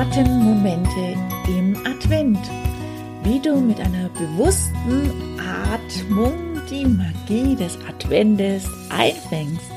Atemmomente 0.00 1.14
im 1.46 1.76
Advent. 1.84 2.38
Wie 3.22 3.38
du 3.38 3.60
mit 3.60 3.78
einer 3.80 4.08
bewussten 4.08 5.38
Atmung 5.38 6.58
die 6.70 6.86
Magie 6.86 7.54
des 7.54 7.76
Adventes 7.86 8.64
einfängst. 8.88 9.70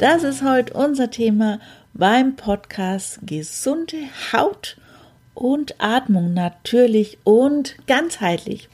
Das 0.00 0.24
ist 0.24 0.42
heute 0.42 0.72
unser 0.72 1.12
Thema 1.12 1.60
beim 1.94 2.34
Podcast 2.34 3.20
Gesunde 3.22 4.08
Haut 4.32 4.76
und 5.34 5.76
Atmung 5.78 6.34
natürlich 6.34 7.18
und 7.22 7.76
ganzheitlich. 7.86 8.68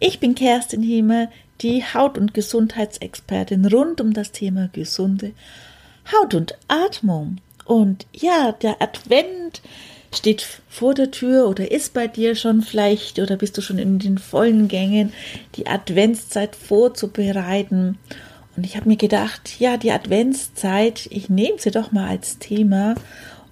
Ich 0.00 0.18
bin 0.18 0.34
Kerstin 0.34 0.80
Hiemer, 0.80 1.28
die 1.60 1.84
Haut- 1.84 2.16
und 2.16 2.32
Gesundheitsexpertin 2.32 3.66
rund 3.66 4.00
um 4.00 4.14
das 4.14 4.32
Thema 4.32 4.70
gesunde 4.72 5.32
Haut 6.10 6.32
und 6.32 6.58
Atmung. 6.68 7.36
Und 7.66 8.06
ja, 8.14 8.52
der 8.52 8.80
Advent 8.80 9.60
steht 10.14 10.46
vor 10.68 10.94
der 10.94 11.10
Tür 11.10 11.48
oder 11.48 11.70
ist 11.70 11.94
bei 11.94 12.06
dir 12.06 12.34
schon 12.34 12.62
vielleicht 12.62 13.18
oder 13.18 13.36
bist 13.36 13.56
du 13.56 13.62
schon 13.62 13.78
in 13.78 13.98
den 13.98 14.18
vollen 14.18 14.68
Gängen, 14.68 15.12
die 15.56 15.66
Adventszeit 15.66 16.54
vorzubereiten. 16.54 17.98
Und 18.56 18.66
ich 18.66 18.76
habe 18.76 18.88
mir 18.88 18.96
gedacht, 18.96 19.58
ja, 19.58 19.76
die 19.76 19.92
Adventszeit, 19.92 21.08
ich 21.10 21.30
nehme 21.30 21.58
sie 21.58 21.70
doch 21.70 21.92
mal 21.92 22.08
als 22.08 22.38
Thema, 22.38 22.94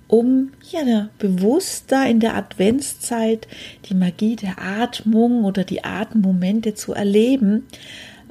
um 0.09 0.51
ja 0.71 1.09
bewusster 1.19 2.07
in 2.07 2.21
der 2.21 2.37
Adventszeit 2.37 3.47
die 3.89 3.95
Magie 3.95 4.37
der 4.37 4.61
Atmung 4.61 5.45
oder 5.45 5.65
die 5.65 5.85
Atemmomente 5.85 6.75
zu 6.75 6.93
erleben, 6.93 7.67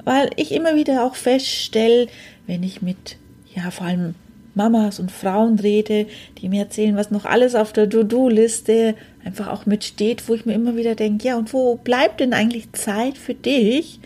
weil 0.04 0.30
ich 0.36 0.52
immer 0.52 0.76
wieder 0.76 1.04
auch 1.04 1.14
feststelle, 1.14 2.06
wenn 2.46 2.62
ich 2.62 2.82
mit 2.82 3.16
ja 3.54 3.70
vor 3.70 3.86
allem 3.86 4.14
Mamas 4.60 5.00
und 5.00 5.10
Frauen 5.10 5.58
rede, 5.58 6.06
die 6.38 6.50
mir 6.50 6.64
erzählen, 6.64 6.94
was 6.94 7.10
noch 7.10 7.24
alles 7.24 7.54
auf 7.54 7.72
der 7.72 7.88
To-Do-Liste 7.88 8.94
einfach 9.24 9.48
auch 9.48 9.64
mitsteht, 9.64 10.28
wo 10.28 10.34
ich 10.34 10.44
mir 10.44 10.52
immer 10.52 10.76
wieder 10.76 10.94
denke, 10.94 11.28
ja, 11.28 11.38
und 11.38 11.54
wo 11.54 11.76
bleibt 11.76 12.20
denn 12.20 12.34
eigentlich 12.34 12.70
Zeit 12.72 13.16
für 13.16 13.32
dich? 13.32 14.00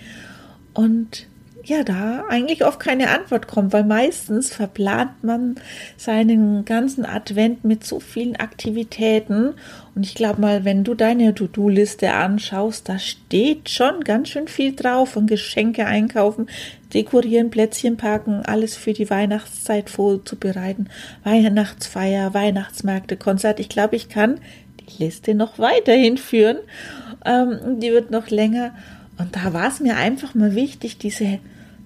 Und 0.73 1.27
ja, 1.67 1.83
da 1.83 2.25
eigentlich 2.29 2.65
oft 2.65 2.79
keine 2.79 3.09
Antwort 3.09 3.49
kommt, 3.49 3.73
weil 3.73 3.85
meistens 3.85 4.53
verplant 4.53 5.25
man 5.25 5.55
seinen 5.97 6.67
ganzen 6.67 7.07
Advent 7.07 7.65
mit 7.65 7.85
so 7.85 8.01
vielen 8.01 8.37
Aktivitäten. 8.37 9.55
Und 9.95 10.05
ich 10.05 10.15
glaube 10.15 10.43
mal, 10.43 10.65
wenn 10.67 10.85
du 10.85 10.95
deine 10.95 11.35
To-Do-Liste 11.35 12.13
anschaust, 12.13 12.89
da 12.89 12.99
steht 12.99 13.71
schon 13.71 14.05
ganz 14.05 14.29
schön 14.29 14.47
viel 14.47 14.75
drauf 14.75 15.11
von 15.11 15.27
Geschenke 15.27 15.87
einkaufen, 15.87 16.49
dekorieren, 16.93 17.49
Plätzchen 17.49 17.97
packen, 17.97 18.43
alles 18.45 18.77
für 18.77 18.93
die 18.93 19.09
Weihnachtszeit 19.09 19.89
vorzubereiten, 19.89 20.89
Weihnachtsfeier, 21.25 22.35
Weihnachtsmärkte, 22.35 23.17
Konzert. 23.17 23.59
Ich 23.59 23.71
glaube, 23.71 23.97
ich 23.97 24.11
kann 24.11 24.39
die 24.81 25.05
Liste 25.05 25.35
noch 25.35 25.59
weiterhin 25.59 26.19
führen. 26.19 26.59
Ähm, 27.25 27.81
die 27.81 27.91
wird 27.91 28.11
noch 28.11 28.29
länger. 28.29 28.75
Und 29.17 29.35
da 29.35 29.55
war 29.55 29.69
es 29.69 29.81
mir 29.81 29.97
einfach 29.97 30.35
mal 30.35 30.55
wichtig, 30.55 30.99
diese 30.99 31.39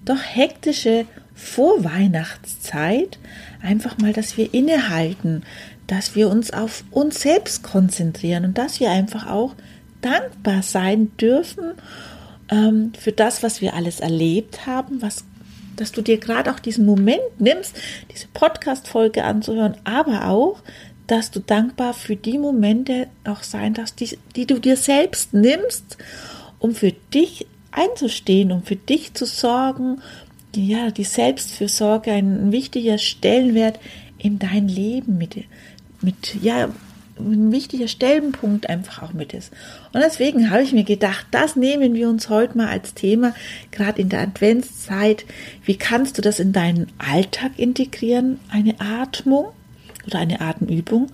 doch 0.09 0.21
hektische 0.21 1.05
Vorweihnachtszeit 1.35 3.19
einfach 3.61 3.97
mal, 3.97 4.13
dass 4.13 4.37
wir 4.37 4.53
innehalten, 4.53 5.43
dass 5.87 6.15
wir 6.15 6.29
uns 6.29 6.51
auf 6.51 6.83
uns 6.91 7.21
selbst 7.21 7.63
konzentrieren 7.63 8.45
und 8.45 8.57
dass 8.57 8.79
wir 8.79 8.91
einfach 8.91 9.29
auch 9.29 9.55
dankbar 10.01 10.63
sein 10.63 11.11
dürfen 11.17 11.73
ähm, 12.49 12.93
für 12.97 13.11
das, 13.11 13.43
was 13.43 13.61
wir 13.61 13.73
alles 13.73 13.99
erlebt 13.99 14.65
haben, 14.65 15.01
was 15.01 15.25
dass 15.75 15.93
du 15.93 16.01
dir 16.01 16.17
gerade 16.17 16.51
auch 16.51 16.59
diesen 16.59 16.85
Moment 16.85 17.21
nimmst, 17.39 17.73
diese 18.13 18.27
Podcast-Folge 18.33 19.23
anzuhören, 19.23 19.77
aber 19.85 20.27
auch, 20.27 20.61
dass 21.07 21.31
du 21.31 21.39
dankbar 21.39 21.93
für 21.93 22.17
die 22.17 22.37
Momente 22.37 23.07
auch 23.23 23.43
sein 23.43 23.75
darfst, 23.75 23.99
die, 24.01 24.17
die 24.35 24.45
du 24.45 24.59
dir 24.59 24.75
selbst 24.75 25.33
nimmst, 25.33 25.97
um 26.59 26.75
für 26.75 26.91
dich 27.13 27.47
einzustehen, 27.71 28.51
um 28.51 28.63
für 28.63 28.75
dich 28.75 29.13
zu 29.13 29.25
sorgen. 29.25 30.01
Ja, 30.55 30.91
die 30.91 31.03
Selbstfürsorge 31.03 32.11
ein 32.11 32.51
wichtiger 32.51 32.97
Stellenwert 32.97 33.79
in 34.17 34.39
dein 34.39 34.67
Leben 34.67 35.17
mit, 35.17 35.35
mit 36.01 36.35
ja, 36.41 36.69
ein 37.19 37.51
wichtiger 37.51 37.87
Stellenpunkt 37.87 38.69
einfach 38.69 39.03
auch 39.03 39.13
mit 39.13 39.33
ist. 39.33 39.51
Und 39.93 40.01
deswegen 40.01 40.49
habe 40.49 40.63
ich 40.63 40.73
mir 40.73 40.85
gedacht, 40.85 41.27
das 41.31 41.55
nehmen 41.55 41.93
wir 41.93 42.09
uns 42.09 42.29
heute 42.29 42.57
mal 42.57 42.67
als 42.67 42.93
Thema, 42.93 43.35
gerade 43.71 44.01
in 44.01 44.09
der 44.09 44.21
Adventszeit. 44.21 45.25
Wie 45.65 45.75
kannst 45.75 46.17
du 46.17 46.21
das 46.21 46.39
in 46.39 46.53
deinen 46.53 46.87
Alltag 46.97 47.51
integrieren? 47.57 48.39
Eine 48.49 48.79
Atmung 48.79 49.47
oder 50.07 50.19
eine 50.19 50.41
Atemübung. 50.41 51.07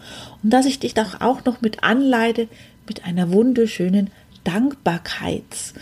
Und 0.43 0.49
dass 0.51 0.65
ich 0.65 0.79
dich 0.79 0.93
doch 0.93 1.21
auch 1.21 1.43
noch 1.43 1.61
mit 1.61 1.83
anleite 1.83 2.47
mit 2.87 3.05
einer 3.05 3.31
wunderschönen 3.31 4.11
Dankbarkeits- 4.45 5.73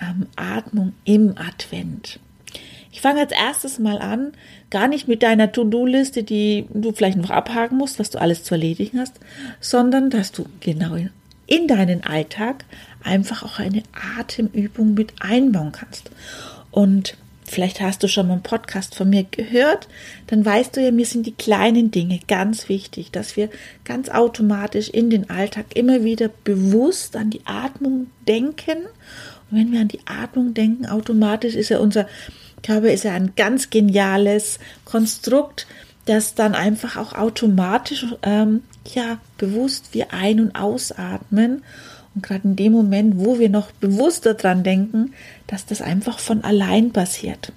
ähm, 0.00 0.26
Atmung 0.36 0.92
im 1.04 1.34
Advent. 1.36 2.18
Ich 2.92 3.00
fange 3.00 3.20
als 3.20 3.32
erstes 3.32 3.78
mal 3.78 3.98
an, 3.98 4.32
gar 4.70 4.88
nicht 4.88 5.06
mit 5.06 5.22
deiner 5.22 5.52
To-Do-Liste, 5.52 6.22
die 6.22 6.66
du 6.72 6.92
vielleicht 6.92 7.18
noch 7.18 7.30
abhaken 7.30 7.78
musst, 7.78 7.98
was 7.98 8.10
du 8.10 8.20
alles 8.20 8.42
zu 8.42 8.54
erledigen 8.54 8.98
hast, 8.98 9.20
sondern 9.60 10.10
dass 10.10 10.32
du 10.32 10.44
genau 10.60 10.94
in, 10.94 11.10
in 11.46 11.68
deinen 11.68 12.04
Alltag 12.04 12.64
einfach 13.02 13.44
auch 13.44 13.58
eine 13.58 13.82
Atemübung 14.18 14.94
mit 14.94 15.12
einbauen 15.20 15.72
kannst. 15.72 16.10
Und 16.72 17.16
vielleicht 17.44 17.80
hast 17.80 18.02
du 18.02 18.08
schon 18.08 18.26
mal 18.26 18.34
einen 18.34 18.42
Podcast 18.42 18.94
von 18.94 19.08
mir 19.08 19.24
gehört, 19.24 19.88
dann 20.26 20.44
weißt 20.44 20.76
du 20.76 20.80
ja, 20.80 20.90
mir 20.90 21.06
sind 21.06 21.26
die 21.26 21.34
kleinen 21.34 21.90
Dinge 21.90 22.20
ganz 22.26 22.68
wichtig, 22.68 23.12
dass 23.12 23.36
wir 23.36 23.50
ganz 23.84 24.08
automatisch 24.08 24.88
in 24.88 25.10
den 25.10 25.30
Alltag 25.30 25.76
immer 25.76 26.02
wieder 26.02 26.28
bewusst 26.44 27.16
an 27.16 27.30
die 27.30 27.46
Atmung 27.46 28.08
denken 28.26 28.78
und 29.50 29.58
wenn 29.58 29.72
wir 29.72 29.80
an 29.80 29.88
die 29.88 30.06
Atmung 30.06 30.54
denken, 30.54 30.86
automatisch 30.86 31.54
ist 31.54 31.68
ja 31.70 31.78
unser 31.78 32.06
Körper 32.62 32.90
ist 32.90 33.04
ja 33.04 33.12
ein 33.12 33.32
ganz 33.36 33.70
geniales 33.70 34.58
Konstrukt, 34.84 35.66
das 36.04 36.34
dann 36.34 36.54
einfach 36.54 36.96
auch 36.96 37.14
automatisch 37.14 38.06
ähm, 38.22 38.62
ja 38.94 39.18
bewusst 39.38 39.92
wir 39.92 40.12
ein- 40.12 40.40
und 40.40 40.56
ausatmen. 40.56 41.62
Und 42.14 42.24
gerade 42.24 42.48
in 42.48 42.56
dem 42.56 42.72
Moment, 42.72 43.18
wo 43.18 43.38
wir 43.38 43.48
noch 43.48 43.70
bewusster 43.72 44.34
dran 44.34 44.64
denken, 44.64 45.14
dass 45.46 45.66
das 45.66 45.80
einfach 45.80 46.18
von 46.18 46.42
allein 46.42 46.92
passiert. 46.92 47.52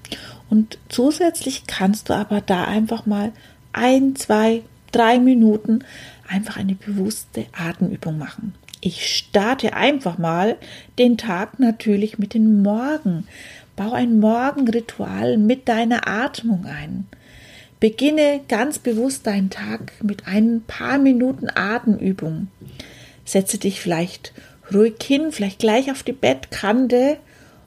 Und 0.49 0.77
zusätzlich 0.89 1.65
kannst 1.65 2.09
du 2.09 2.13
aber 2.13 2.41
da 2.41 2.65
einfach 2.65 3.07
mal 3.07 3.31
ein, 3.71 4.15
zwei, 4.15 4.61
drei 4.91 5.17
Minuten 5.17 5.83
einfach 6.27 6.57
eine 6.57 6.75
bewusste 6.75 7.45
Atemübung 7.53 8.19
machen. 8.19 8.53
Ich 8.85 9.16
starte 9.16 9.77
einfach 9.77 10.17
mal 10.17 10.57
den 10.99 11.17
Tag 11.17 11.57
natürlich 11.57 12.19
mit 12.19 12.33
dem 12.33 12.63
Morgen. 12.63 13.29
Bau 13.77 13.94
ein 13.94 14.19
Morgenritual 14.19 15.38
mit 15.38 15.69
deiner 15.69 16.05
Atmung 16.05 16.66
ein. 16.66 17.07
Beginne 17.79 18.41
ganz 18.49 18.79
bewusst 18.79 19.25
deinen 19.25 19.49
Tag 19.49 19.94
mit 20.03 20.27
ein 20.27 20.63
paar 20.67 20.97
Minuten 20.97 21.47
Atemübung. 21.47 22.49
Setze 23.23 23.57
dich 23.57 23.79
vielleicht 23.79 24.33
ruhig 24.73 24.95
hin, 25.01 25.31
vielleicht 25.31 25.59
gleich 25.59 25.89
auf 25.89 26.03
die 26.03 26.11
Bettkante 26.11 27.15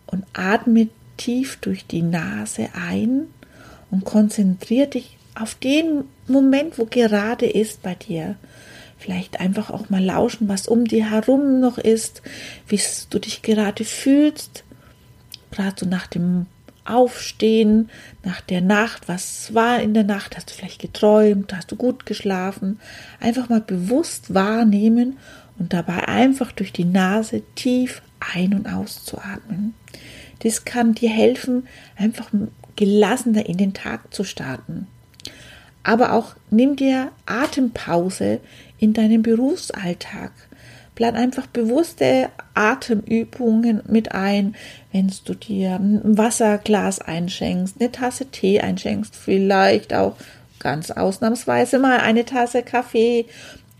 und 0.06 0.26
atme 0.34 0.88
tief 1.16 1.56
durch 1.62 1.86
die 1.86 2.02
Nase 2.02 2.68
ein 2.74 3.28
und 3.90 4.04
konzentriere 4.04 4.88
dich 4.88 5.16
auf 5.34 5.54
den 5.54 6.04
Moment, 6.26 6.78
wo 6.78 6.84
gerade 6.84 7.46
ist 7.46 7.80
bei 7.80 7.94
dir 7.94 8.36
vielleicht 8.98 9.40
einfach 9.40 9.70
auch 9.70 9.90
mal 9.90 10.02
lauschen, 10.02 10.48
was 10.48 10.68
um 10.68 10.84
dir 10.84 11.10
herum 11.10 11.60
noch 11.60 11.78
ist, 11.78 12.22
wie 12.68 12.80
du 13.10 13.18
dich 13.18 13.42
gerade 13.42 13.84
fühlst, 13.84 14.64
gerade 15.50 15.76
so 15.78 15.86
nach 15.86 16.06
dem 16.06 16.46
Aufstehen, 16.84 17.90
nach 18.22 18.40
der 18.40 18.60
Nacht, 18.60 19.08
was 19.08 19.52
war 19.54 19.80
in 19.80 19.92
der 19.92 20.04
Nacht, 20.04 20.36
hast 20.36 20.50
du 20.50 20.54
vielleicht 20.54 20.80
geträumt, 20.80 21.52
hast 21.52 21.70
du 21.72 21.76
gut 21.76 22.06
geschlafen, 22.06 22.78
einfach 23.20 23.48
mal 23.48 23.60
bewusst 23.60 24.34
wahrnehmen 24.34 25.18
und 25.58 25.72
dabei 25.72 26.06
einfach 26.08 26.52
durch 26.52 26.72
die 26.72 26.84
Nase 26.84 27.42
tief 27.54 28.02
ein- 28.34 28.54
und 28.54 28.68
auszuatmen. 28.68 29.74
Das 30.40 30.64
kann 30.64 30.94
dir 30.94 31.10
helfen, 31.10 31.66
einfach 31.96 32.30
gelassener 32.76 33.46
in 33.46 33.56
den 33.56 33.74
Tag 33.74 34.12
zu 34.14 34.22
starten. 34.22 34.86
Aber 35.82 36.12
auch 36.12 36.34
nimm 36.50 36.76
dir 36.76 37.10
Atempause 37.26 38.40
in 38.78 38.92
deinem 38.92 39.22
Berufsalltag. 39.22 40.32
Plan 40.94 41.14
einfach 41.14 41.46
bewusste 41.46 42.30
Atemübungen 42.54 43.82
mit 43.86 44.12
ein, 44.12 44.56
wenn 44.92 45.12
du 45.26 45.34
dir 45.34 45.76
ein 45.76 46.16
Wasserglas 46.16 47.00
einschenkst, 47.00 47.76
eine 47.78 47.92
Tasse 47.92 48.26
Tee 48.26 48.60
einschenkst, 48.60 49.14
vielleicht 49.14 49.92
auch 49.92 50.16
ganz 50.58 50.90
ausnahmsweise 50.90 51.78
mal 51.78 51.98
eine 51.98 52.24
Tasse 52.24 52.62
Kaffee 52.62 53.26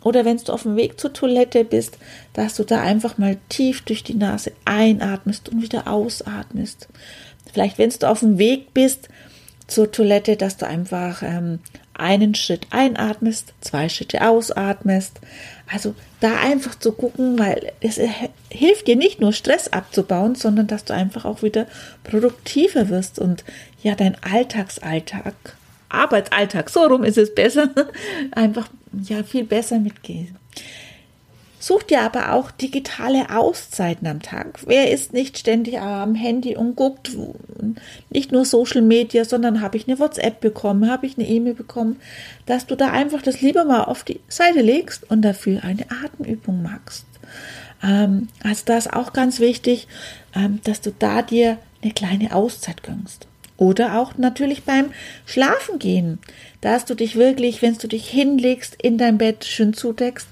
oder 0.04 0.24
wenn 0.24 0.36
du 0.36 0.52
auf 0.52 0.62
dem 0.62 0.76
Weg 0.76 1.00
zur 1.00 1.12
Toilette 1.12 1.64
bist, 1.64 1.98
dass 2.34 2.54
du 2.54 2.64
da 2.64 2.80
einfach 2.80 3.18
mal 3.18 3.38
tief 3.48 3.80
durch 3.80 4.04
die 4.04 4.14
Nase 4.14 4.52
einatmest 4.64 5.48
und 5.48 5.62
wieder 5.62 5.88
ausatmest. 5.88 6.88
Vielleicht, 7.52 7.78
wenn 7.78 7.90
du 7.90 8.08
auf 8.08 8.20
dem 8.20 8.38
Weg 8.38 8.72
bist 8.72 9.08
zur 9.66 9.90
Toilette, 9.90 10.36
dass 10.36 10.58
du 10.58 10.66
einfach 10.66 11.22
ähm, 11.22 11.58
einen 11.98 12.34
Schritt 12.34 12.66
einatmest, 12.70 13.54
zwei 13.60 13.88
Schritte 13.88 14.26
ausatmest. 14.26 15.20
Also 15.72 15.94
da 16.20 16.36
einfach 16.40 16.78
zu 16.78 16.92
gucken, 16.92 17.38
weil 17.38 17.72
es 17.80 18.00
hilft 18.50 18.86
dir 18.86 18.96
nicht 18.96 19.20
nur 19.20 19.32
Stress 19.32 19.68
abzubauen, 19.68 20.34
sondern 20.34 20.66
dass 20.66 20.84
du 20.84 20.94
einfach 20.94 21.24
auch 21.24 21.42
wieder 21.42 21.66
produktiver 22.04 22.88
wirst 22.88 23.18
und 23.18 23.44
ja 23.82 23.94
dein 23.94 24.16
Alltagsalltag, 24.22 25.34
Arbeitsalltag, 25.88 26.70
so 26.70 26.80
rum 26.82 27.04
ist 27.04 27.18
es 27.18 27.34
besser, 27.34 27.70
einfach 28.32 28.68
ja 29.02 29.22
viel 29.22 29.44
besser 29.44 29.78
mitgeht. 29.78 30.28
Such 31.58 31.84
dir 31.84 32.02
aber 32.02 32.32
auch 32.32 32.50
digitale 32.50 33.30
Auszeiten 33.30 34.06
am 34.06 34.20
Tag. 34.20 34.60
Wer 34.66 34.90
ist 34.90 35.12
nicht 35.12 35.38
ständig 35.38 35.80
am 35.80 36.14
Handy 36.14 36.54
und 36.56 36.76
guckt 36.76 37.16
nicht 38.10 38.30
nur 38.30 38.44
Social 38.44 38.82
Media, 38.82 39.24
sondern 39.24 39.60
habe 39.60 39.76
ich 39.76 39.88
eine 39.88 39.98
WhatsApp 39.98 40.40
bekommen, 40.40 40.90
habe 40.90 41.06
ich 41.06 41.16
eine 41.16 41.26
E-Mail 41.26 41.54
bekommen, 41.54 41.96
dass 42.44 42.66
du 42.66 42.76
da 42.76 42.90
einfach 42.90 43.22
das 43.22 43.40
lieber 43.40 43.64
mal 43.64 43.84
auf 43.84 44.04
die 44.04 44.20
Seite 44.28 44.60
legst 44.60 45.10
und 45.10 45.22
dafür 45.22 45.64
eine 45.64 45.86
Atemübung 46.04 46.62
machst. 46.62 47.06
Ähm, 47.82 48.28
also 48.42 48.62
da 48.66 48.76
ist 48.76 48.92
auch 48.92 49.12
ganz 49.12 49.40
wichtig, 49.40 49.88
ähm, 50.34 50.60
dass 50.64 50.80
du 50.80 50.92
da 50.96 51.22
dir 51.22 51.58
eine 51.82 51.92
kleine 51.92 52.34
Auszeit 52.34 52.82
gönnst. 52.82 53.26
Oder 53.58 53.98
auch 53.98 54.18
natürlich 54.18 54.64
beim 54.64 54.90
Schlafen 55.24 55.78
gehen, 55.78 56.18
dass 56.60 56.84
du 56.84 56.94
dich 56.94 57.16
wirklich, 57.16 57.62
wenn 57.62 57.76
du 57.78 57.88
dich 57.88 58.08
hinlegst, 58.08 58.76
in 58.82 58.98
dein 58.98 59.16
Bett 59.16 59.46
schön 59.46 59.72
zudeckst, 59.72 60.28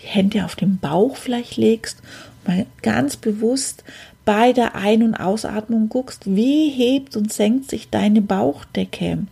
die 0.00 0.06
Hände 0.06 0.44
auf 0.44 0.56
den 0.56 0.78
Bauch 0.78 1.16
vielleicht 1.16 1.56
legst, 1.56 2.02
mal 2.46 2.66
ganz 2.82 3.16
bewusst 3.16 3.84
bei 4.24 4.52
der 4.52 4.74
Ein- 4.74 5.02
und 5.02 5.14
Ausatmung 5.14 5.88
guckst, 5.88 6.22
wie 6.26 6.68
hebt 6.68 7.16
und 7.16 7.32
senkt 7.32 7.70
sich 7.70 7.90
deine 7.90 8.20
Bauchdecke. 8.20 9.26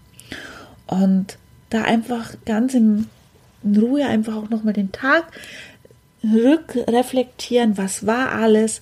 Und 0.87 1.39
da 1.71 1.83
einfach 1.83 2.35
ganz 2.45 2.75
in, 2.75 3.09
in 3.63 3.77
Ruhe 3.77 4.07
einfach 4.07 4.37
auch 4.37 4.51
nochmal 4.51 4.75
den 4.75 4.93
Tag 4.93 5.25
rückreflektieren, 6.23 7.77
was 7.77 8.07
war 8.07 8.33
alles 8.33 8.81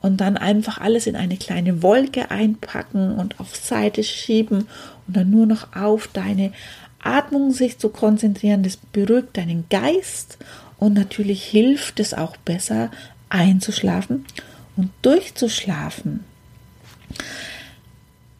und 0.00 0.18
dann 0.20 0.36
einfach 0.36 0.78
alles 0.78 1.06
in 1.06 1.16
eine 1.16 1.38
kleine 1.38 1.82
Wolke 1.82 2.30
einpacken 2.30 3.14
und 3.14 3.40
auf 3.40 3.56
Seite 3.56 4.04
schieben 4.04 4.68
und 5.06 5.16
dann 5.16 5.30
nur 5.30 5.46
noch 5.46 5.74
auf 5.74 6.08
deine 6.08 6.52
Atmung 7.02 7.52
sich 7.52 7.78
zu 7.78 7.88
konzentrieren. 7.88 8.62
Das 8.62 8.76
beruhigt 8.76 9.36
deinen 9.38 9.64
Geist 9.70 10.38
und 10.78 10.94
natürlich 10.94 11.44
hilft 11.44 12.00
es 12.00 12.14
auch 12.14 12.36
besser 12.38 12.90
einzuschlafen 13.28 14.26
und 14.76 14.90
durchzuschlafen. 15.02 16.24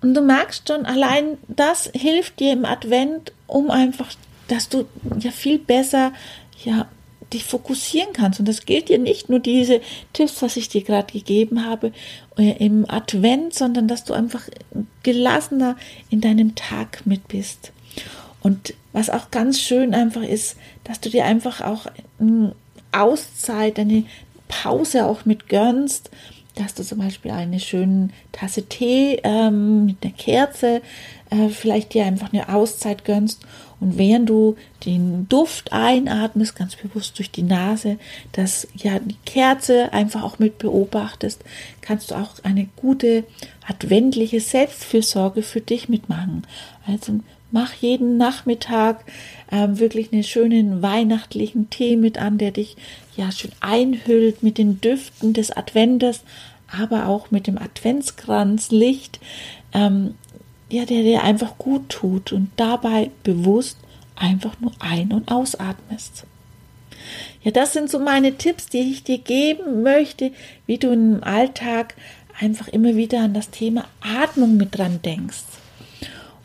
Und 0.03 0.15
du 0.15 0.21
merkst 0.21 0.69
schon, 0.69 0.85
allein 0.85 1.39
das 1.49 1.91
hilft 1.95 2.39
dir 2.41 2.53
im 2.53 2.65
Advent, 2.65 3.33
um 3.47 3.71
einfach, 3.71 4.13
dass 4.49 4.69
du 4.69 4.87
ja 5.19 5.31
viel 5.31 5.59
besser 5.59 6.13
ja 6.65 6.87
dich 7.33 7.45
fokussieren 7.45 8.13
kannst. 8.13 8.41
Und 8.41 8.49
das 8.49 8.65
gilt 8.67 8.89
dir 8.89 8.99
nicht 8.99 9.29
nur 9.29 9.41
diese 9.41 9.81
Tipps, 10.13 10.43
was 10.43 10.57
ich 10.57 10.69
dir 10.69 10.83
gerade 10.83 11.13
gegeben 11.13 11.65
habe 11.65 11.93
äh, 12.37 12.65
im 12.65 12.89
Advent, 12.89 13.55
sondern 13.55 13.89
dass 13.89 14.05
du 14.05 14.13
einfach 14.13 14.49
gelassener 15.03 15.77
in 16.11 16.21
deinem 16.21 16.55
Tag 16.55 17.07
mit 17.07 17.29
bist. 17.29 17.73
Und 18.43 18.75
was 18.95 19.11
auch 19.11 19.31
ganz 19.31 19.61
schön 19.61 19.93
einfach 19.93 20.23
ist, 20.23 20.57
dass 20.85 21.01
du 21.01 21.11
dir 21.11 21.27
einfach 21.27 21.61
auch 21.61 21.87
eine 22.19 22.55
Auszeit, 22.93 23.79
eine 23.79 24.05
Pause 24.49 25.05
auch 25.05 25.27
mit 25.27 25.49
gönnst, 25.49 26.11
dass 26.55 26.75
du 26.75 26.85
zum 26.85 26.99
Beispiel 26.99 27.33
eine 27.33 27.59
schöne 27.59 28.11
Tasse 28.33 28.63
Tee 28.63 29.21
ähm, 29.25 29.87
mit 29.87 29.97
einer 30.03 30.15
Kerze 30.15 30.81
äh, 31.31 31.49
vielleicht 31.49 31.93
dir 31.93 32.07
einfach 32.07 32.33
eine 32.33 32.49
Auszeit 32.49 33.05
gönnst 33.05 33.45
und 33.81 33.99
während 33.99 34.31
du 34.31 34.57
den 34.87 35.29
Duft 35.29 35.73
einatmest, 35.73 36.55
ganz 36.55 36.77
bewusst 36.77 37.19
durch 37.19 37.31
die 37.31 37.43
Nase, 37.43 37.99
dass 38.33 38.69
ja 38.77 38.99
die 39.01 39.17
Kerze 39.27 39.93
einfach 39.93 40.23
auch 40.23 40.39
mit 40.39 40.59
beobachtest, 40.59 41.45
kannst 41.81 42.11
du 42.11 42.15
auch 42.15 42.31
eine 42.45 42.69
gute 42.77 43.25
adventliche 43.67 44.41
Selbstfürsorge 44.41 45.43
für 45.43 45.61
dich 45.61 45.89
mitmachen. 45.89 46.47
Also 46.87 47.21
mach 47.55 47.73
jeden 47.75 48.17
Nachmittag 48.17 49.05
äh, 49.49 49.69
wirklich 49.71 50.13
einen 50.13 50.25
schönen 50.25 50.83
weihnachtlichen 50.83 51.71
Tee 51.71 51.97
mit 51.97 52.19
an, 52.19 52.37
der 52.37 52.51
dich 52.51 52.77
ja 53.17 53.31
schön 53.31 53.53
einhüllt 53.61 54.43
mit 54.43 54.59
den 54.59 54.81
Düften 54.81 55.35
des 55.35 55.53
Adventes, 55.53 56.25
aber 56.67 57.07
auch 57.07 57.31
mit 57.31 57.47
dem 57.47 57.57
Adventskranzlicht, 57.57 59.21
ähm, 59.73 60.15
ja, 60.69 60.85
der 60.85 61.05
dir 61.05 61.23
einfach 61.23 61.57
gut 61.57 61.91
tut 61.91 62.33
und 62.33 62.51
dabei 62.57 63.13
bewusst 63.23 63.79
einfach 64.17 64.59
nur 64.59 64.73
ein- 64.81 65.13
und 65.13 65.31
ausatmest. 65.31 66.25
Ja, 67.45 67.53
das 67.53 67.73
sind 67.73 67.89
so 67.89 68.01
meine 68.01 68.37
Tipps, 68.37 68.67
die 68.67 68.81
ich 68.81 69.05
dir 69.05 69.19
geben 69.19 69.85
möchte, 69.85 70.33
wie 70.67 70.79
du 70.79 70.93
im 70.93 71.23
Alltag 71.23 71.95
einfach 72.41 72.67
immer 72.67 72.97
wieder 72.97 73.21
an 73.21 73.33
das 73.33 73.51
Thema 73.51 73.85
Atmung 74.01 74.57
mit 74.57 74.77
dran 74.77 75.01
denkst. 75.05 75.45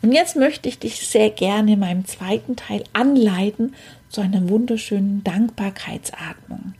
Und 0.02 0.12
jetzt 0.12 0.36
möchte 0.36 0.68
ich 0.68 0.78
dich 0.78 1.06
sehr 1.06 1.30
gerne 1.30 1.74
in 1.74 1.80
meinem 1.80 2.06
zweiten 2.06 2.56
Teil 2.56 2.84
anleiten 2.92 3.74
zu 4.08 4.20
einer 4.20 4.48
wunderschönen 4.48 5.22
Dankbarkeitsatmung. 5.24 6.74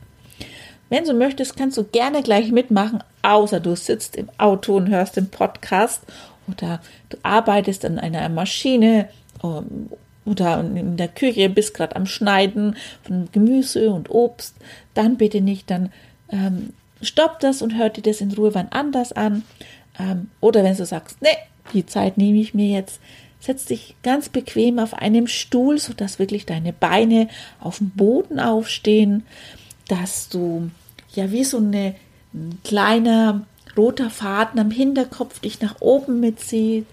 Wenn 0.89 1.05
du 1.05 1.13
möchtest, 1.13 1.55
kannst 1.55 1.77
du 1.77 1.83
gerne 1.83 2.21
gleich 2.21 2.51
mitmachen, 2.51 3.03
außer 3.21 3.59
du 3.59 3.75
sitzt 3.75 4.15
im 4.15 4.29
Auto 4.37 4.75
und 4.75 4.89
hörst 4.89 5.15
den 5.15 5.29
Podcast 5.29 6.01
oder 6.47 6.81
du 7.09 7.17
arbeitest 7.23 7.85
an 7.85 7.99
einer 7.99 8.27
Maschine 8.27 9.07
ähm, 9.43 9.89
oder 10.25 10.59
in 10.59 10.97
der 10.97 11.07
Küche 11.07 11.49
bist 11.49 11.73
gerade 11.73 11.95
am 11.95 12.05
Schneiden 12.05 12.75
von 13.03 13.29
Gemüse 13.31 13.91
und 13.91 14.09
Obst, 14.09 14.55
dann 14.93 15.17
bitte 15.17 15.41
nicht, 15.41 15.69
dann 15.71 15.91
ähm, 16.29 16.73
stopp 17.01 17.39
das 17.39 17.61
und 17.61 17.77
hör 17.77 17.89
dir 17.89 18.01
das 18.01 18.21
in 18.21 18.33
Ruhe 18.33 18.53
wann 18.53 18.67
anders 18.69 19.13
an. 19.13 19.43
Ähm, 19.97 20.29
oder 20.41 20.63
wenn 20.63 20.75
du 20.75 20.85
sagst, 20.85 21.21
nee, 21.21 21.29
die 21.73 21.85
Zeit 21.85 22.17
nehme 22.17 22.39
ich 22.39 22.53
mir 22.53 22.67
jetzt, 22.67 22.99
setz 23.39 23.65
dich 23.65 23.95
ganz 24.03 24.29
bequem 24.29 24.79
auf 24.79 24.93
einem 24.93 25.27
Stuhl, 25.27 25.77
sodass 25.77 26.19
wirklich 26.19 26.45
deine 26.45 26.73
Beine 26.73 27.27
auf 27.59 27.79
dem 27.79 27.89
Boden 27.89 28.39
aufstehen, 28.39 29.23
dass 29.87 30.29
du 30.29 30.69
ja 31.13 31.31
wie 31.31 31.43
so 31.43 31.57
eine, 31.57 31.95
ein 32.33 32.59
kleiner 32.63 33.45
roter 33.75 34.09
Faden 34.09 34.59
am 34.59 34.71
Hinterkopf 34.71 35.39
dich 35.39 35.61
nach 35.61 35.81
oben 35.81 36.19
mitzieht. 36.19 36.85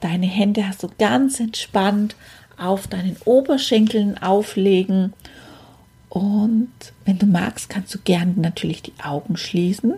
Deine 0.00 0.26
Hände 0.26 0.68
hast 0.68 0.82
du 0.82 0.88
ganz 0.98 1.40
entspannt 1.40 2.16
auf 2.56 2.86
deinen 2.86 3.16
Oberschenkeln 3.24 4.18
auflegen. 4.22 5.12
Und 6.08 6.72
wenn 7.04 7.18
du 7.18 7.26
magst, 7.26 7.68
kannst 7.68 7.94
du 7.94 7.98
gerne 7.98 8.34
natürlich 8.36 8.82
die 8.82 8.92
Augen 9.02 9.36
schließen. 9.36 9.94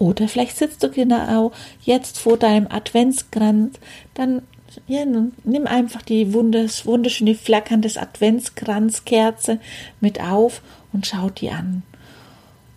Oder 0.00 0.28
vielleicht 0.28 0.56
sitzt 0.56 0.82
du 0.82 0.90
genau 0.90 1.52
jetzt 1.82 2.18
vor 2.18 2.38
deinem 2.38 2.66
Adventskranz. 2.70 3.78
Dann 4.14 4.40
ja, 4.86 5.04
nimm 5.04 5.66
einfach 5.66 6.00
die 6.00 6.32
wunders, 6.32 6.86
wunderschöne 6.86 7.34
flackernde 7.34 7.90
Adventskranzkerze 7.94 9.60
mit 10.00 10.18
auf 10.22 10.62
und 10.94 11.06
schau 11.06 11.28
die 11.28 11.50
an. 11.50 11.82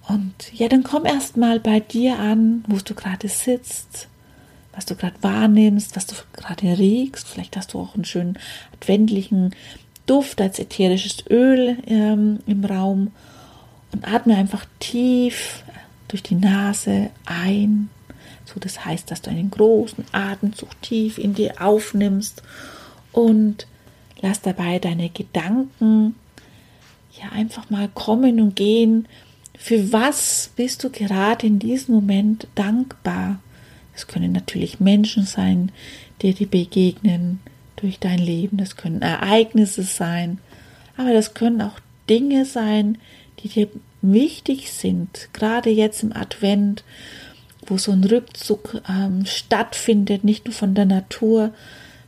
Und 0.09 0.33
ja, 0.51 0.67
dann 0.67 0.83
komm 0.83 1.05
erst 1.05 1.37
mal 1.37 1.61
bei 1.61 1.79
dir 1.79 2.19
an, 2.19 2.65
wo 2.67 2.75
du 2.77 2.93
gerade 2.93 3.29
sitzt, 3.29 4.09
was 4.73 4.85
du 4.85 4.95
gerade 4.95 5.15
wahrnimmst, 5.21 5.95
was 5.95 6.05
du 6.05 6.15
gerade 6.33 6.77
riechst. 6.77 7.29
Vielleicht 7.29 7.55
hast 7.55 7.73
du 7.73 7.79
auch 7.79 7.95
einen 7.95 8.03
schönen 8.03 8.37
adventlichen 8.73 9.55
Duft 10.07 10.41
als 10.41 10.59
ätherisches 10.59 11.23
Öl 11.29 11.77
ähm, 11.87 12.39
im 12.47 12.65
Raum. 12.65 13.11
Und 13.93 14.05
atme 14.11 14.35
einfach 14.35 14.65
tief 14.81 15.63
durch 16.13 16.23
die 16.23 16.35
Nase 16.35 17.09
ein. 17.25 17.89
So, 18.45 18.59
das 18.59 18.85
heißt, 18.85 19.09
dass 19.09 19.23
du 19.23 19.31
einen 19.31 19.49
großen 19.49 20.05
Atemzug 20.11 20.69
tief 20.81 21.17
in 21.17 21.33
dir 21.33 21.59
aufnimmst 21.59 22.43
und 23.11 23.65
lass 24.21 24.41
dabei 24.41 24.77
deine 24.77 25.09
Gedanken 25.09 26.15
ja 27.19 27.29
einfach 27.31 27.69
mal 27.69 27.89
kommen 27.89 28.39
und 28.39 28.55
gehen 28.55 29.07
für 29.57 29.91
was 29.93 30.51
bist 30.55 30.83
du 30.83 30.89
gerade 30.89 31.47
in 31.47 31.57
diesem 31.59 31.95
Moment 31.95 32.47
dankbar? 32.55 33.39
Es 33.95 34.07
können 34.07 34.31
natürlich 34.31 34.79
Menschen 34.79 35.25
sein, 35.25 35.71
die 36.21 36.33
dir 36.33 36.47
begegnen 36.47 37.39
durch 37.75 37.99
dein 37.99 38.19
Leben. 38.19 38.57
Das 38.57 38.75
können 38.75 39.01
Ereignisse 39.01 39.83
sein. 39.83 40.39
Aber 40.97 41.13
das 41.13 41.33
können 41.33 41.61
auch 41.61 41.79
Dinge 42.09 42.45
sein, 42.45 42.97
die 43.39 43.49
dir 43.49 43.69
wichtig 44.03 44.71
sind. 44.71 45.29
Gerade 45.33 45.71
jetzt 45.71 46.03
im 46.03 46.13
Advent, 46.13 46.83
wo 47.65 47.77
so 47.77 47.91
ein 47.91 48.03
Rückzug 48.03 48.81
ähm, 48.87 49.25
stattfindet, 49.25 50.23
nicht 50.23 50.45
nur 50.45 50.53
von 50.53 50.75
der 50.75 50.85
Natur, 50.85 51.53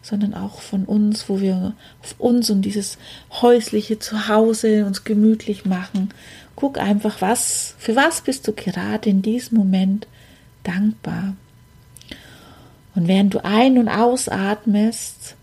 sondern 0.02 0.36
auch 0.36 0.62
von 0.62 0.86
uns, 0.86 1.30
wo 1.30 1.42
wir 1.42 1.74
auf 2.04 2.16
uns 2.20 2.52
und 2.52 2.62
dieses 2.62 3.00
häusliche 3.42 3.98
Zuhause 3.98 4.86
uns 4.86 5.04
gemütlich 5.04 5.66
machen 5.66 6.10
Guck 6.56 6.78
einfach, 6.78 7.22
was, 7.22 7.76
für 7.78 7.96
was 7.96 8.22
bist 8.22 8.48
du 8.48 8.54
gerade 8.54 9.10
in 9.10 9.22
diesem 9.22 9.58
Moment 9.58 10.08
dankbar. 10.64 11.36
Und 12.96 13.08
während 13.08 13.34
du 13.34 13.44
ein- 13.44 13.78
und 13.78 13.90
ausatmest, 13.90 15.36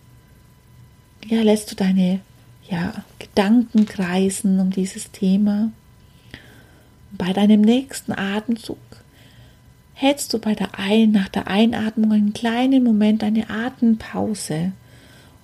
ja, 1.26 1.42
lässt 1.42 1.70
du 1.70 1.76
deine 1.76 2.20
ja, 2.68 3.04
Gedanken 3.18 3.84
kreisen 3.84 4.58
um 4.58 4.70
dieses 4.70 5.10
Thema. 5.10 5.70
Bei 7.12 7.32
deinem 7.34 7.60
nächsten 7.60 8.12
Atemzug 8.12 8.78
hältst 9.92 10.32
du 10.32 10.38
bei 10.38 10.54
der 10.54 10.78
Ein 10.78 11.12
nach 11.12 11.28
der 11.28 11.46
Einatmung 11.46 12.12
einen 12.12 12.32
kleinen 12.32 12.82
Moment 12.82 13.22
eine 13.22 13.50
Atempause 13.50 14.72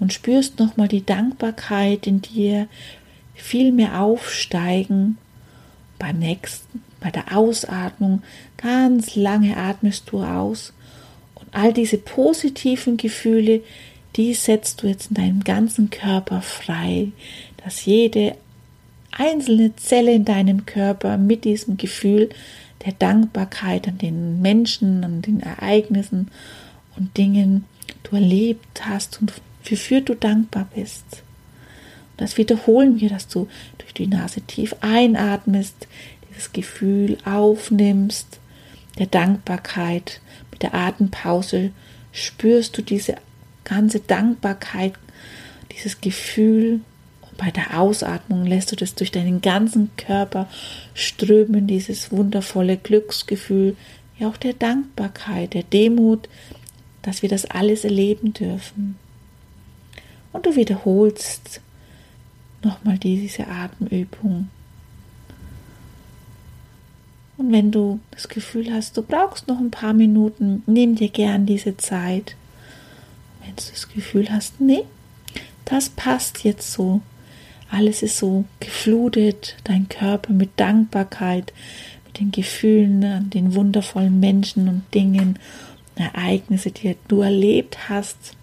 und 0.01 0.13
spürst 0.13 0.59
nochmal 0.59 0.89
die 0.89 1.05
Dankbarkeit 1.05 2.07
in 2.07 2.23
dir 2.23 2.69
viel 3.35 3.71
mehr 3.71 4.01
aufsteigen. 4.01 5.19
Beim 5.99 6.19
nächsten, 6.19 6.83
bei 7.01 7.11
der 7.11 7.37
Ausatmung 7.37 8.23
ganz 8.57 9.15
lange 9.15 9.57
atmest 9.57 10.11
du 10.11 10.23
aus 10.23 10.73
und 11.35 11.49
all 11.53 11.73
diese 11.75 11.99
positiven 11.99 12.97
Gefühle, 12.97 13.63
die 14.17 14.33
setzt 14.33 14.83
du 14.83 14.87
jetzt 14.87 15.11
in 15.11 15.15
deinem 15.15 15.45
ganzen 15.45 15.91
Körper 15.91 16.41
frei, 16.41 17.09
dass 17.63 17.85
jede 17.85 18.37
einzelne 19.19 19.77
Zelle 19.77 20.13
in 20.13 20.25
deinem 20.25 20.65
Körper 20.65 21.19
mit 21.19 21.45
diesem 21.45 21.77
Gefühl 21.77 22.31
der 22.85 22.93
Dankbarkeit 22.93 23.89
an 23.89 23.99
den 23.99 24.41
Menschen, 24.41 25.05
an 25.05 25.21
den 25.21 25.41
Ereignissen 25.41 26.31
und 26.97 27.17
Dingen 27.17 27.65
du 28.05 28.17
erlebt 28.17 28.87
hast 28.87 29.21
und 29.21 29.33
wofür 29.65 30.01
du 30.01 30.15
dankbar 30.15 30.69
bist. 30.75 31.05
Und 32.13 32.21
das 32.21 32.39
wiederholen 32.39 33.01
wir, 33.01 33.09
dass 33.09 33.29
du 33.29 33.49
durch 33.79 33.93
die 33.93 34.07
Nase 34.07 34.41
tief 34.43 34.75
einatmest, 34.81 35.89
dieses 36.31 36.53
Gefühl 36.53 37.19
aufnimmst, 37.25 38.39
der 38.99 39.07
Dankbarkeit. 39.07 40.21
Mit 40.51 40.63
der 40.63 40.75
Atempause 40.75 41.73
spürst 42.13 42.77
du 42.79 42.83
diese 42.83 43.17
ganze 43.65 44.01
Dankbarkeit, 44.01 44.95
dieses 45.73 46.01
Gefühl. 46.01 46.81
Bei 47.39 47.53
der 47.53 47.81
Ausatmung 47.81 48.45
lässt 48.45 48.73
du 48.73 48.77
das 48.77 48.97
durch 48.97 49.13
deinen 49.13 49.41
ganzen 49.41 49.91
Körper 49.97 50.49
strömen, 50.93 51.69
dieses 51.69 52.11
wundervolle 52.11 52.77
Glücksgefühl, 52.77 53.77
ja 54.19 54.29
auch 54.29 54.37
der 54.37 54.55
Dankbarkeit, 54.55 55.55
der 55.55 55.63
Demut, 55.63 56.29
dass 57.03 57.23
wir 57.23 57.29
das 57.29 57.47
alles 57.47 57.85
erleben 57.85 58.35
dürfen. 58.35 58.99
Und 60.33 60.47
du 60.47 60.57
wiederholst 60.57 61.61
nochmal 62.63 62.99
diese 62.99 63.47
Atemübung. 63.47 64.49
Und 67.37 67.53
wenn 67.53 67.71
du 67.71 68.01
das 68.11 68.29
Gefühl 68.29 68.73
hast, 68.73 68.97
du 68.97 69.03
brauchst 69.03 69.47
noch 69.47 69.61
ein 69.61 69.71
paar 69.71 69.93
Minuten, 69.93 70.65
nimm 70.67 70.97
dir 70.97 71.09
gern 71.09 71.47
diese 71.47 71.77
Zeit. 71.77 72.35
Wenn 73.41 73.55
du 73.55 73.63
das 73.71 73.89
Gefühl 73.89 74.29
hast, 74.29 74.61
nee, 74.61 74.83
das 75.65 75.89
passt 75.89 76.43
jetzt 76.43 76.73
so. 76.73 77.01
Alles 77.71 78.03
ist 78.03 78.19
so 78.19 78.45
geflutet, 78.61 79.57
dein 79.65 79.89
Körper 79.89 80.33
mit 80.33 80.51
Dankbarkeit, 80.57 81.53
mit 82.07 82.21
den 82.21 82.31
Gefühlen 82.31 83.05
an 83.05 83.31
den 83.31 83.55
wundervollen 83.55 84.19
Menschen 84.21 84.69
und 84.69 84.83
Dingen, 84.95 85.39
Ereignisse, 85.97 86.71
die 86.71 86.97
du 87.09 87.21
erlebt 87.21 87.89
hast. 87.89 88.37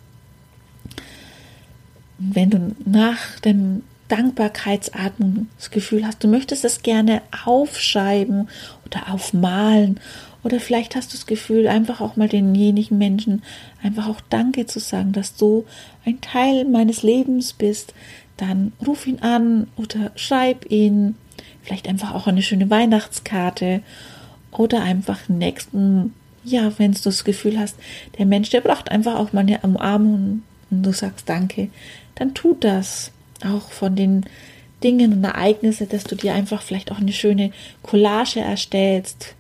Und 2.20 2.36
wenn 2.36 2.50
du 2.50 2.76
nach 2.86 3.40
dem 3.40 3.84
Dankbarkeitsatmung 4.08 5.48
das 5.58 5.72
Gefühl 5.72 6.06
hast, 6.06 6.24
du 6.24 6.28
möchtest 6.28 6.64
es 6.64 6.84
gerne 6.84 7.22
aufschreiben 7.46 8.50
oder 8.86 9.12
aufmalen 9.12 10.00
oder 10.44 10.60
vielleicht 10.60 10.96
hast 10.96 11.12
du 11.12 11.18
das 11.18 11.26
Gefühl, 11.26 11.68
einfach 11.68 12.02
auch 12.02 12.16
mal 12.16 12.30
denjenigen 12.30 13.00
Menschen 13.00 13.42
einfach 13.82 14.08
auch 14.08 14.22
Danke 14.30 14.68
zu 14.68 14.80
sagen, 14.80 15.12
dass 15.12 15.36
du 15.36 15.66
ein 16.06 16.22
Teil 16.22 16.66
meines 16.66 17.02
Lebens 17.02 17.54
bist, 17.54 17.96
dann 18.38 18.74
ruf 18.86 19.08
ihn 19.08 19.20
an 19.20 19.68
oder 19.78 20.12
schreib 20.16 20.70
ihn, 20.70 21.16
vielleicht 21.64 21.88
einfach 21.88 22.14
auch 22.14 22.28
eine 22.28 22.42
schöne 22.42 22.70
Weihnachtskarte 22.70 23.82
oder 24.52 24.82
einfach 24.84 25.30
nächsten, 25.30 26.14
ja, 26.44 26.72
wenn 26.78 26.92
du 26.92 27.00
das 27.02 27.24
Gefühl 27.24 27.60
hast, 27.60 27.76
der 28.18 28.26
Mensch, 28.26 28.50
der 28.50 28.62
braucht 28.62 28.92
einfach 28.92 29.16
auch 29.16 29.34
mal 29.34 29.42
eine 29.42 29.60
Umarmung 29.60 30.44
und 30.70 30.84
du 30.84 30.92
sagst 30.92 31.30
Danke, 31.30 31.70
dann 32.16 32.34
tu 32.34 32.56
das 32.60 33.12
auch 33.44 33.72
von 33.72 33.96
den 33.96 34.26
Dingen 34.84 35.14
und 35.14 35.24
Ereignissen, 35.24 35.90
dass 35.90 36.04
du 36.04 36.16
dir 36.16 36.34
einfach 36.34 36.62
vielleicht 36.62 36.92
auch 36.92 37.00
eine 37.00 37.14
schöne 37.14 37.52
Collage 37.82 38.42
erstellst, 38.42 39.36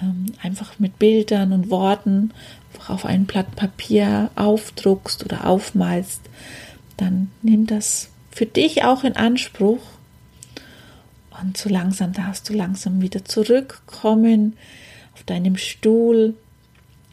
ähm, 0.00 0.26
einfach 0.42 0.78
mit 0.78 0.98
Bildern 0.98 1.52
und 1.52 1.70
Worten 1.70 2.32
auf 2.88 3.04
ein 3.04 3.26
Blatt 3.26 3.56
Papier 3.56 4.30
aufdruckst 4.36 5.24
oder 5.24 5.46
aufmalst, 5.46 6.20
dann 6.96 7.30
nimm 7.42 7.66
das 7.66 8.10
für 8.36 8.44
dich 8.44 8.84
auch 8.84 9.02
in 9.02 9.16
Anspruch. 9.16 9.80
Und 11.42 11.56
so 11.56 11.70
langsam 11.70 12.12
darfst 12.12 12.46
du 12.50 12.52
langsam 12.52 13.00
wieder 13.00 13.24
zurückkommen 13.24 14.58
auf 15.14 15.22
deinem 15.22 15.56
Stuhl, 15.56 16.34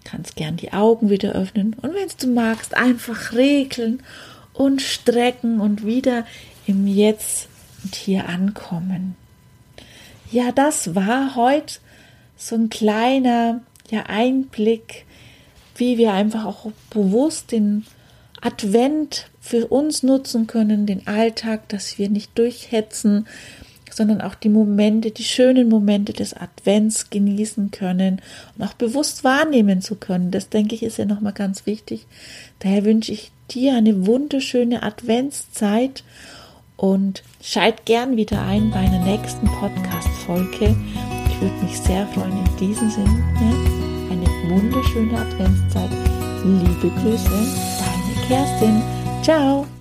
kannst 0.04 0.36
gern 0.36 0.58
die 0.58 0.74
Augen 0.74 1.10
wieder 1.10 1.32
öffnen. 1.32 1.76
Und 1.82 1.94
wenn 1.94 2.10
du 2.20 2.28
magst, 2.28 2.76
einfach 2.76 3.32
regeln 3.32 4.04
und 4.52 4.82
strecken 4.82 5.62
und 5.62 5.86
wieder 5.86 6.26
im 6.68 6.88
Jetzt 6.88 7.48
und 7.86 7.96
hier 7.96 8.28
ankommen. 8.28 9.16
Ja, 10.30 10.52
das 10.52 10.94
war 10.94 11.38
heute 11.38 11.76
so 12.36 12.56
ein 12.56 12.68
kleiner 12.68 13.62
ja, 13.90 14.08
Einblick, 14.08 15.06
wie 15.78 15.98
wir 15.98 16.12
einfach 16.12 16.44
auch 16.44 16.72
bewusst 16.90 17.54
den 17.54 17.86
Advent 18.44 19.30
für 19.40 19.68
uns 19.68 20.04
nutzen 20.04 20.48
können, 20.48 20.86
den 20.86 21.08
Alltag, 21.08 21.70
dass 21.70 21.98
wir 21.98 22.10
nicht 22.10 22.38
durchhetzen, 22.38 23.26
sondern 23.90 24.22
auch 24.22 24.36
die 24.36 24.50
Momente, 24.50 25.12
die 25.12 25.24
schönen 25.24 25.70
Momente 25.70 26.14
des 26.14 26.34
Advents 26.34 27.10
genießen 27.10 27.72
können 27.72 28.22
und 28.58 28.66
auch 28.66 28.74
bewusst 28.74 29.24
wahrnehmen 29.24 29.82
zu 29.82 29.96
können. 29.96 30.32
Das 30.32 30.50
denke 30.50 30.76
ich 30.76 30.84
ist 30.84 30.98
ja 30.98 31.06
nochmal 31.06 31.34
ganz 31.34 31.66
wichtig. 31.66 32.06
Daher 32.60 32.86
wünsche 32.86 33.12
ich 33.12 33.32
dir 33.52 33.76
eine 33.76 34.06
wunderschöne 34.06 34.84
Adventszeit 34.84 36.04
und 36.76 37.24
schalt 37.42 37.86
gern 37.86 38.18
wieder 38.18 38.42
ein 38.42 38.72
bei 38.72 38.80
einer 38.80 39.04
nächsten 39.04 39.46
Podcast-Folge. 39.46 40.76
Ich 41.30 41.42
würde 41.42 41.64
mich 41.64 41.78
sehr 41.78 42.08
freuen. 42.08 42.38
In 42.38 42.58
diesem 42.58 42.90
Sinne 42.90 43.24
eine 44.10 44.26
wunderschöne 44.50 45.18
Adventszeit. 45.18 45.92
Liebe 46.44 46.92
Grüße, 47.00 47.73
Kerstin. 48.34 48.82
Ciao. 49.22 49.74